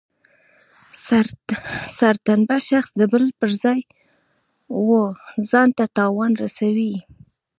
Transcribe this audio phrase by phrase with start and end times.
[1.97, 3.81] سرټنبه شخص د بل پر ځای
[4.87, 4.89] و
[5.49, 6.93] ځانته تاوان رسوي.